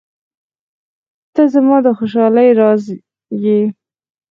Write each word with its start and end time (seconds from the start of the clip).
•ته 1.33 1.43
زما 1.53 1.77
د 1.85 1.87
خوشحالۍ 1.97 2.49
راز 2.59 2.83
یې. 3.43 3.59